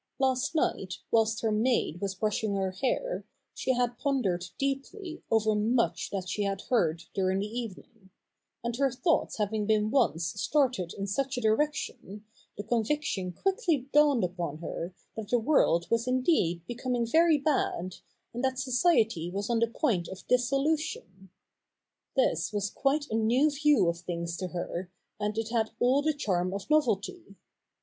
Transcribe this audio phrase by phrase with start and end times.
[0.17, 6.09] Last night, whilst her maid was brushing her hair, she had pondered deeply over much
[6.09, 8.09] that she had heard during the evening;
[8.63, 12.25] and her thoughts having been once started in such a direction,
[12.57, 17.97] the con viction quickly dawned upon her that the world was indeed becoming very bad,
[18.33, 21.29] and that society was on the point of dissolution.
[22.15, 24.89] This was quite a new view" of things to her,
[25.19, 27.35] and it had all the charm of novelty.